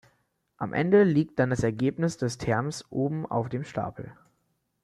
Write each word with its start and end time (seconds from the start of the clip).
Am 0.57 0.73
Ende 0.73 1.03
liegt 1.03 1.37
dann 1.37 1.51
das 1.51 1.61
Ergebnis 1.61 2.17
des 2.17 2.39
Terms 2.39 2.85
oben 2.89 3.27
auf 3.27 3.49
dem 3.49 3.63
Stapel. 3.63 4.11